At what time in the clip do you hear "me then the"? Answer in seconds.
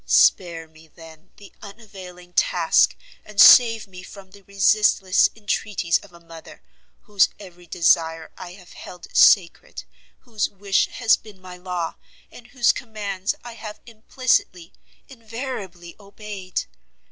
0.67-1.53